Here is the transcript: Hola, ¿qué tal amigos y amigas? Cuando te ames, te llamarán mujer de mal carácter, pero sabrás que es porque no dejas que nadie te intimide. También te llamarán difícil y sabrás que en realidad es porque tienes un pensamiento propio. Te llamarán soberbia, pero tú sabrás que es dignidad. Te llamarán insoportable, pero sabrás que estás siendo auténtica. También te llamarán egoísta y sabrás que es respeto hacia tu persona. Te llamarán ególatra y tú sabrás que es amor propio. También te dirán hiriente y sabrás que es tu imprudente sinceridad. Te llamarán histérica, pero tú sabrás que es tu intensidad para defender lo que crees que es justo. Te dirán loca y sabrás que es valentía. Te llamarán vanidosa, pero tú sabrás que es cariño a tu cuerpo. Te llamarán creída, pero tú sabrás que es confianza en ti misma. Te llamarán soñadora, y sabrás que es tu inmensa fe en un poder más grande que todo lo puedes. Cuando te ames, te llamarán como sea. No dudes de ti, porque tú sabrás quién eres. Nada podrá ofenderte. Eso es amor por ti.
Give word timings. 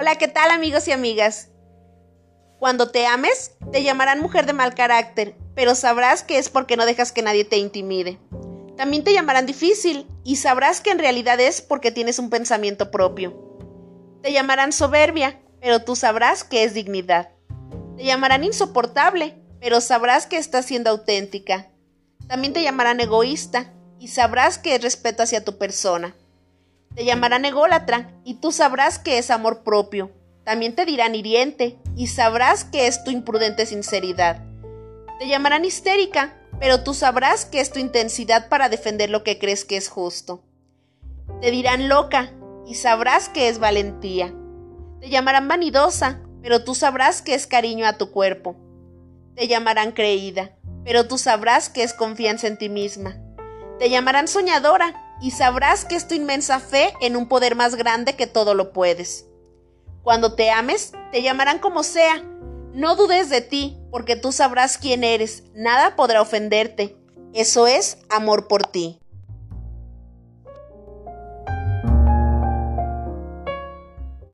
Hola, 0.00 0.16
¿qué 0.16 0.28
tal 0.28 0.50
amigos 0.50 0.88
y 0.88 0.92
amigas? 0.92 1.50
Cuando 2.58 2.90
te 2.90 3.04
ames, 3.04 3.52
te 3.70 3.82
llamarán 3.82 4.20
mujer 4.20 4.46
de 4.46 4.54
mal 4.54 4.74
carácter, 4.74 5.36
pero 5.54 5.74
sabrás 5.74 6.22
que 6.22 6.38
es 6.38 6.48
porque 6.48 6.78
no 6.78 6.86
dejas 6.86 7.12
que 7.12 7.20
nadie 7.20 7.44
te 7.44 7.58
intimide. 7.58 8.18
También 8.78 9.04
te 9.04 9.12
llamarán 9.12 9.44
difícil 9.44 10.08
y 10.24 10.36
sabrás 10.36 10.80
que 10.80 10.90
en 10.90 11.00
realidad 11.00 11.38
es 11.38 11.60
porque 11.60 11.90
tienes 11.90 12.18
un 12.18 12.30
pensamiento 12.30 12.90
propio. 12.90 13.58
Te 14.22 14.32
llamarán 14.32 14.72
soberbia, 14.72 15.38
pero 15.60 15.84
tú 15.84 15.94
sabrás 15.94 16.44
que 16.44 16.64
es 16.64 16.72
dignidad. 16.72 17.32
Te 17.98 18.04
llamarán 18.04 18.42
insoportable, 18.42 19.36
pero 19.60 19.82
sabrás 19.82 20.26
que 20.26 20.38
estás 20.38 20.64
siendo 20.64 20.88
auténtica. 20.88 21.68
También 22.26 22.54
te 22.54 22.62
llamarán 22.62 23.00
egoísta 23.00 23.74
y 23.98 24.08
sabrás 24.08 24.56
que 24.56 24.76
es 24.76 24.82
respeto 24.82 25.22
hacia 25.22 25.44
tu 25.44 25.58
persona. 25.58 26.16
Te 26.94 27.04
llamarán 27.04 27.44
ególatra 27.44 28.10
y 28.24 28.34
tú 28.34 28.50
sabrás 28.50 28.98
que 28.98 29.18
es 29.18 29.30
amor 29.30 29.62
propio. 29.62 30.10
También 30.44 30.74
te 30.74 30.84
dirán 30.84 31.14
hiriente 31.14 31.78
y 31.96 32.08
sabrás 32.08 32.64
que 32.64 32.86
es 32.86 33.04
tu 33.04 33.10
imprudente 33.10 33.64
sinceridad. 33.66 34.44
Te 35.18 35.28
llamarán 35.28 35.64
histérica, 35.64 36.36
pero 36.58 36.82
tú 36.82 36.92
sabrás 36.92 37.44
que 37.44 37.60
es 37.60 37.70
tu 37.70 37.78
intensidad 37.78 38.48
para 38.48 38.68
defender 38.68 39.10
lo 39.10 39.22
que 39.22 39.38
crees 39.38 39.64
que 39.64 39.76
es 39.76 39.88
justo. 39.88 40.42
Te 41.40 41.50
dirán 41.50 41.88
loca 41.88 42.32
y 42.66 42.74
sabrás 42.74 43.28
que 43.28 43.48
es 43.48 43.58
valentía. 43.58 44.34
Te 45.00 45.08
llamarán 45.08 45.46
vanidosa, 45.46 46.20
pero 46.42 46.64
tú 46.64 46.74
sabrás 46.74 47.22
que 47.22 47.34
es 47.34 47.46
cariño 47.46 47.86
a 47.86 47.98
tu 47.98 48.10
cuerpo. 48.10 48.56
Te 49.36 49.46
llamarán 49.46 49.92
creída, 49.92 50.56
pero 50.84 51.06
tú 51.06 51.18
sabrás 51.18 51.68
que 51.68 51.82
es 51.82 51.94
confianza 51.94 52.46
en 52.46 52.58
ti 52.58 52.68
misma. 52.68 53.16
Te 53.78 53.88
llamarán 53.88 54.26
soñadora, 54.26 55.09
y 55.20 55.32
sabrás 55.32 55.84
que 55.84 55.96
es 55.96 56.08
tu 56.08 56.14
inmensa 56.14 56.60
fe 56.60 56.94
en 57.00 57.16
un 57.16 57.28
poder 57.28 57.54
más 57.54 57.74
grande 57.74 58.16
que 58.16 58.26
todo 58.26 58.54
lo 58.54 58.72
puedes. 58.72 59.26
Cuando 60.02 60.34
te 60.34 60.50
ames, 60.50 60.92
te 61.12 61.22
llamarán 61.22 61.58
como 61.58 61.82
sea. 61.82 62.22
No 62.72 62.96
dudes 62.96 63.28
de 63.28 63.40
ti, 63.40 63.78
porque 63.90 64.16
tú 64.16 64.32
sabrás 64.32 64.78
quién 64.78 65.04
eres. 65.04 65.44
Nada 65.54 65.96
podrá 65.96 66.22
ofenderte. 66.22 66.96
Eso 67.34 67.66
es 67.66 67.98
amor 68.08 68.48
por 68.48 68.64
ti. 68.64 68.99